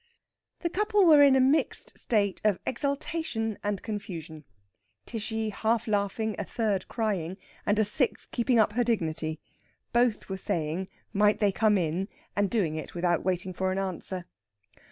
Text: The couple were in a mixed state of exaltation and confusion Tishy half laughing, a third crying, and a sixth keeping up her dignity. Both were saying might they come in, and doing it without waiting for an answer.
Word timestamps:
The 0.61 0.69
couple 0.71 1.05
were 1.05 1.21
in 1.21 1.35
a 1.35 1.39
mixed 1.39 1.95
state 1.95 2.41
of 2.43 2.57
exaltation 2.65 3.59
and 3.63 3.83
confusion 3.83 4.45
Tishy 5.05 5.49
half 5.51 5.85
laughing, 5.87 6.35
a 6.39 6.43
third 6.43 6.87
crying, 6.87 7.37
and 7.67 7.77
a 7.77 7.85
sixth 7.85 8.31
keeping 8.31 8.57
up 8.57 8.73
her 8.73 8.83
dignity. 8.83 9.39
Both 9.93 10.27
were 10.27 10.37
saying 10.37 10.89
might 11.13 11.37
they 11.37 11.51
come 11.51 11.77
in, 11.77 12.07
and 12.35 12.49
doing 12.49 12.75
it 12.77 12.95
without 12.95 13.23
waiting 13.23 13.53
for 13.53 13.71
an 13.71 13.77
answer. 13.77 14.25